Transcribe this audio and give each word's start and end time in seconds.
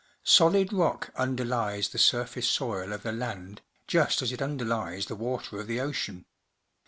—Solid 0.39 0.73
rock 0.73 1.11
underlies 1.15 1.89
the 1.89 1.99
sur 1.99 2.25
face 2.25 2.49
soil 2.49 2.91
of 2.91 3.03
the 3.03 3.11
land 3.11 3.61
just 3.85 4.23
as 4.23 4.31
it 4.31 4.41
underlies 4.41 5.05
the 5.05 5.15
water 5.15 5.59
of 5.59 5.67
the 5.67 5.79
ocean. 5.79 6.25